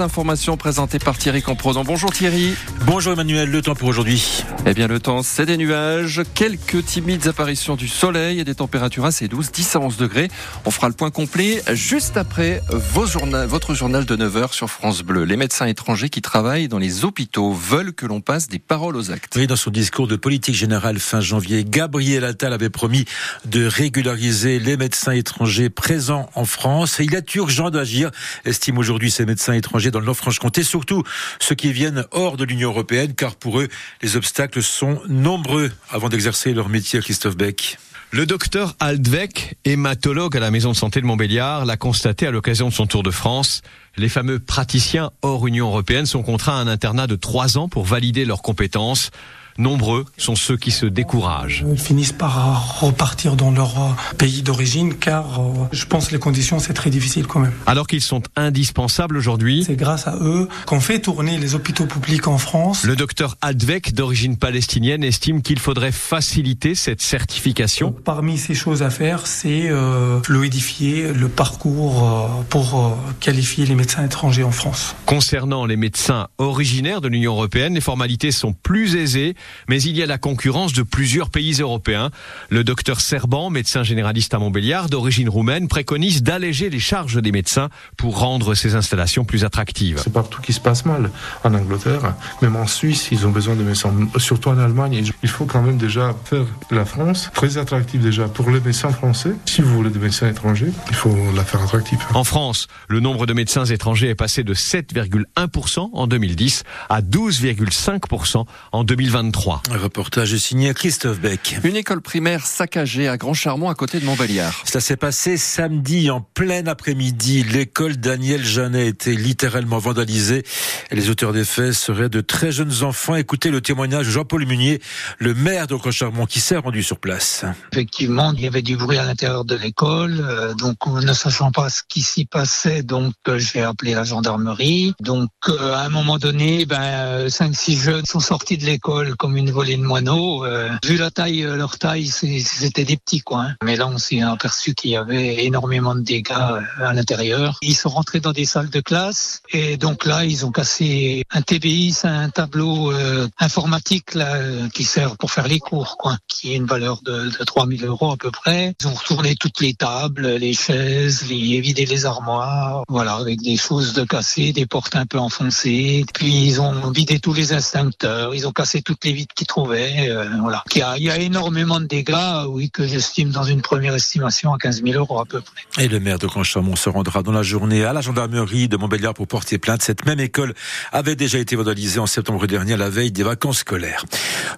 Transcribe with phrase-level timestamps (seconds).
[0.00, 1.84] Information présentée par Thierry Comprodan.
[1.84, 2.56] Bonjour Thierry.
[2.84, 4.42] Bonjour Emmanuel, le temps pour aujourd'hui.
[4.66, 9.04] Eh bien le temps, c'est des nuages, quelques timides apparitions du soleil et des températures
[9.04, 10.28] assez douces, 10 à 11 degrés.
[10.64, 13.04] On fera le point complet juste après vos
[13.46, 15.22] votre journal de 9h sur France Bleu.
[15.22, 19.12] Les médecins étrangers qui travaillent dans les hôpitaux veulent que l'on passe des paroles aux
[19.12, 19.34] actes.
[19.36, 23.04] Oui, dans son discours de politique générale fin janvier, Gabriel Attal avait promis
[23.44, 26.98] de régulariser les médecins étrangers présents en France.
[26.98, 28.10] Et il est urgent d'agir,
[28.44, 31.02] estime aujourd'hui ces médecins étrangers dans le Nord-Franche-Comté, surtout
[31.40, 33.68] ceux qui viennent hors de l'Union européenne, car pour eux,
[34.02, 37.78] les obstacles sont nombreux avant d'exercer leur métier, Christophe Beck.
[38.10, 42.68] Le docteur Aldvec, hématologue à la maison de santé de Montbéliard, l'a constaté à l'occasion
[42.68, 43.62] de son tour de France.
[43.96, 47.84] Les fameux praticiens hors Union européenne sont contraints à un internat de trois ans pour
[47.84, 49.10] valider leurs compétences.
[49.56, 51.64] Nombreux sont ceux qui se découragent.
[51.70, 56.18] Ils finissent par repartir dans leur euh, pays d'origine car euh, je pense que les
[56.18, 57.52] conditions c'est très difficile quand même.
[57.66, 59.64] Alors qu'ils sont indispensables aujourd'hui.
[59.64, 62.84] C'est grâce à eux qu'on fait tourner les hôpitaux publics en France.
[62.84, 67.92] Le docteur Advek d'origine palestinienne estime qu'il faudrait faciliter cette certification.
[67.92, 74.04] parmi ces choses à faire, c'est euh, fluidifier le parcours euh, pour qualifier les médecins
[74.04, 74.96] étrangers en France.
[75.06, 79.34] Concernant les médecins originaires de l'Union européenne, les formalités sont plus aisées
[79.68, 82.10] mais il y a la concurrence de plusieurs pays européens.
[82.50, 87.68] Le docteur Serban, médecin généraliste à Montbéliard, d'origine roumaine, préconise d'alléger les charges des médecins
[87.96, 90.00] pour rendre ces installations plus attractives.
[90.02, 91.10] C'est partout qui se passe mal.
[91.42, 93.92] En Angleterre, même en Suisse, ils ont besoin de médecins.
[94.18, 98.50] Surtout en Allemagne, il faut quand même déjà faire la France très attractive déjà pour
[98.50, 99.32] les médecins français.
[99.46, 101.98] Si vous voulez des médecins étrangers, il faut la faire attractive.
[102.14, 108.44] En France, le nombre de médecins étrangers est passé de 7,1% en 2010 à 12,5%
[108.72, 109.33] en 2023.
[109.70, 111.58] Un reportage signé Christophe Beck.
[111.64, 114.62] Une école primaire saccagée à Grand Charmont à côté de Montbéliard.
[114.64, 117.42] Ça s'est passé samedi en plein après-midi.
[117.42, 120.44] L'école Daniel Jeannet était littéralement vandalisée.
[120.90, 123.16] Et les auteurs des faits seraient de très jeunes enfants.
[123.16, 124.80] Écoutez le témoignage de Jean-Paul Munier,
[125.18, 127.44] le maire de Grand Charmont qui s'est rendu sur place.
[127.72, 130.20] Effectivement, il y avait du bruit à l'intérieur de l'école.
[130.20, 134.94] Euh, donc, ne sachant pas ce qui s'y passait, donc euh, j'ai appelé la gendarmerie.
[135.00, 139.52] Donc, euh, à un moment donné, ben, 5-6 jeunes sont sortis de l'école comme une
[139.52, 140.44] volée de moineaux.
[140.44, 143.46] Euh, vu la taille, euh, leur taille, c'était des petits quoi.
[143.64, 147.56] Mais là, on s'est aperçu qu'il y avait énormément de dégâts euh, à l'intérieur.
[147.62, 151.40] Ils sont rentrés dans des salles de classe et donc là, ils ont cassé un
[151.40, 152.92] TBI, c'est un tableau
[153.38, 157.44] informatique là qui sert pour faire les cours, quoi, qui est une valeur de, de
[157.44, 158.74] 3000 euros à peu près.
[158.82, 163.56] Ils ont retourné toutes les tables, les chaises, les vidé les armoires, voilà, avec des
[163.56, 166.04] choses de cassées, des portes un peu enfoncées.
[166.12, 170.08] Puis ils ont vidé tous les instincteurs, ils ont cassé toutes les vite qu'ils trouvaient.
[170.10, 170.62] Euh, voilà.
[170.74, 173.94] Il y, a, il y, a, énormément de dégâts, oui, que j'estime dans une première
[173.94, 175.84] estimation à 15 000 euros à peu près.
[175.84, 179.14] Et le maire de Grandchamon se rendra dans la journée à la gendarmerie de Montbéliard
[179.14, 179.82] pour porter plainte.
[179.82, 180.54] Cette même école
[180.92, 184.04] avait déjà été vandalisée en septembre dernier à la veille des vacances scolaires.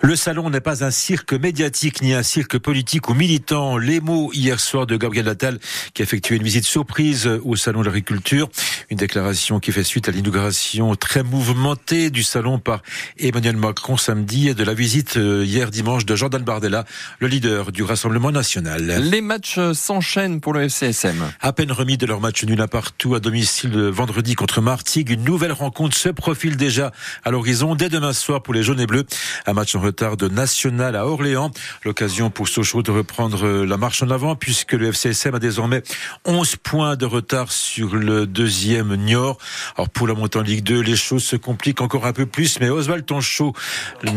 [0.03, 3.79] Le salon n'est pas un cirque médiatique ni un cirque politique ou militant.
[3.79, 5.59] Les mots hier soir de Gabriel Attal
[5.95, 8.49] qui a effectué une visite surprise au salon de l'agriculture.
[8.91, 12.83] Une déclaration qui fait suite à l'inauguration très mouvementée du salon par
[13.19, 16.85] Emmanuel Macron samedi de la visite euh, hier dimanche de Jordan Bardella,
[17.19, 18.85] le leader du Rassemblement national.
[18.85, 21.17] Les matchs euh, s'enchaînent pour le FCSM.
[21.41, 25.25] À peine remis de leur match nul à partout à domicile vendredi contre Martigues, une
[25.25, 26.93] nouvelle rencontre se profile déjà
[27.25, 29.05] à l'horizon dès demain soir pour les jaunes et bleus.
[29.47, 31.51] Un match en retard de National à Orléans.
[31.85, 35.83] L'occasion pour Sochaux de reprendre euh, la marche en avant puisque le FCSM a désormais
[36.25, 39.39] 11 points de retard sur le deuxième Niort.
[39.77, 42.61] Alors pour la montée en Ligue 2, les choses se compliquent encore un peu plus,
[42.61, 43.55] mais Oswald Tonchot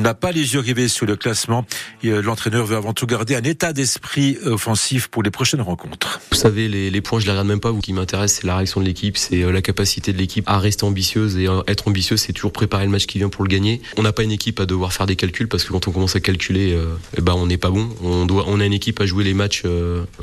[0.09, 1.65] n'a pas les yeux rivés sur le classement.
[2.03, 6.19] Euh, l'entraîneur veut avant tout garder un état d'esprit offensif pour les prochaines rencontres.
[6.31, 7.69] Vous savez, les, points, je les regarde même pas.
[7.69, 10.57] Vous qui m'intéresse, c'est la réaction de l'équipe, c'est euh, la capacité de l'équipe à
[10.57, 13.49] rester ambitieuse et euh, être ambitieuse, c'est toujours préparer le match qui vient pour le
[13.49, 13.81] gagner.
[13.97, 16.15] On n'a pas une équipe à devoir faire des calculs parce que quand on commence
[16.15, 16.75] à calculer,
[17.15, 17.87] eh ben on n'est pas bon.
[18.03, 19.63] On doit, on a une équipe à jouer les matchs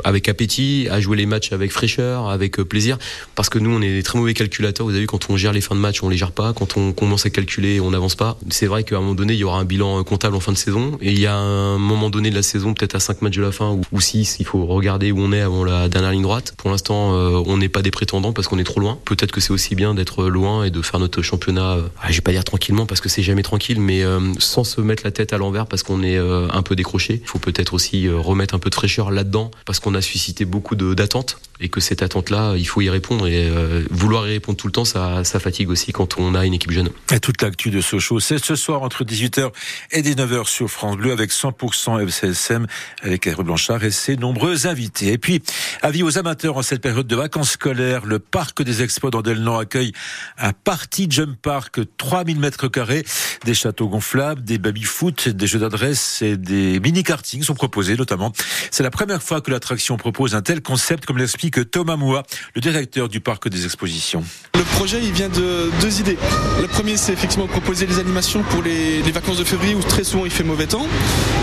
[0.02, 2.98] avec appétit, à jouer les matchs avec fraîcheur, avec plaisir,
[3.36, 4.86] parce que nous, on est des très mauvais calculateurs.
[4.86, 6.52] Vous avez vu, quand on gère les fins de match, on les gère pas.
[6.52, 8.38] Quand on commence à calculer, on n'avance pas.
[8.50, 10.56] C'est vrai qu'à un moment donné, il y aura un bilan comptable en fin de
[10.56, 10.98] saison.
[11.00, 13.42] Et il y a un moment donné de la saison, peut-être à 5 matchs de
[13.42, 16.54] la fin ou 6, il faut regarder où on est avant la dernière ligne droite.
[16.56, 18.98] Pour l'instant, euh, on n'est pas des prétendants parce qu'on est trop loin.
[19.04, 22.20] Peut-être que c'est aussi bien d'être loin et de faire notre championnat, euh, je vais
[22.20, 25.32] pas dire tranquillement parce que c'est jamais tranquille, mais euh, sans se mettre la tête
[25.32, 27.20] à l'envers parce qu'on est un peu décroché.
[27.22, 30.74] Il faut peut-être aussi remettre un peu de fraîcheur là-dedans parce qu'on a suscité beaucoup
[30.74, 33.50] d'attentes et que cette attente-là, il faut y répondre et
[33.90, 36.70] vouloir y répondre tout le temps, ça, ça fatigue aussi quand on a une équipe
[36.70, 36.90] jeune.
[37.12, 39.50] Et toute l'actu de Sochaux, c'est ce soir entre 18h
[39.90, 42.66] et 19h sur France Bleu avec 100% FCSM
[43.02, 45.12] avec Hervé Blanchard et ses nombreux invités.
[45.12, 45.42] Et puis,
[45.82, 49.92] avis aux amateurs en cette période de vacances scolaires, le parc des expos d'Andelnan accueille
[50.38, 53.04] un party jump park 3000 mètres carrés,
[53.44, 58.32] des châteaux gonflables, des baby-foot, des jeux d'adresse et des mini-karting sont proposés notamment.
[58.70, 62.22] C'est la première fois que l'attraction propose un tel concept comme l'explique Thomas Moua,
[62.54, 64.24] le directeur du parc des expositions.
[64.54, 66.18] Le projet, il vient de deux idées.
[66.60, 70.24] Le premier, c'est effectivement proposer les animations pour les, vacances de février où très souvent
[70.24, 70.86] il fait mauvais temps.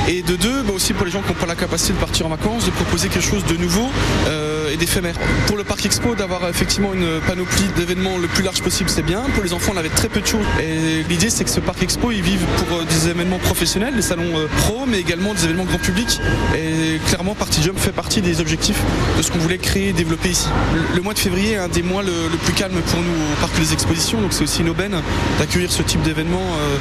[0.08, 2.26] Et de deux, bah aussi pour les gens qui n'ont pas la capacité de partir
[2.26, 3.90] en vacances, de proposer quelque chose de nouveau.
[4.28, 5.16] Euh, et d'éphémère.
[5.48, 9.22] Pour le parc expo, d'avoir effectivement une panoplie d'événements le plus large possible, c'est bien.
[9.34, 10.46] Pour les enfants, on avait très peu de choses.
[10.62, 14.02] Et l'idée, c'est que ce parc expo, ils vivent pour euh, des événements professionnels, des
[14.02, 16.20] salons euh, pro, mais également des événements grand public.
[16.56, 18.82] Et clairement, Party Jump fait partie des objectifs
[19.18, 20.48] de ce qu'on voulait créer et développer ici.
[20.96, 22.12] Le mois de février est un des mois le,
[22.44, 24.96] plus calme pour nous au parc des expositions, donc c'est aussi une aubaine
[25.40, 26.78] d'accueillir ce type d'événement euh,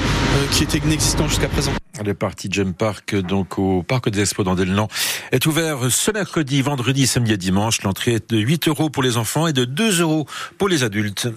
[0.50, 1.72] qui était inexistant jusqu'à présent.
[2.00, 4.88] Le parti Jump Park, donc au Parc des Expos d'Andelnan,
[5.30, 7.82] est ouvert ce mercredi, vendredi, samedi et dimanche.
[7.82, 11.28] L'entrée est de 8 euros pour les enfants et de 2 euros pour les adultes.